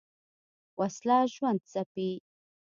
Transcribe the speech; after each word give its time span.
وسله 0.79 1.19
ژوند 1.33 1.61
ځپي 1.73 2.09